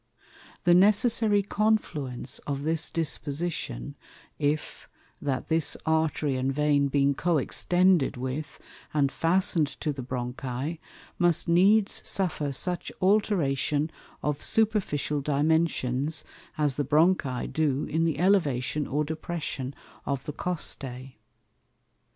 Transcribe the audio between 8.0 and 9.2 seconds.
with, and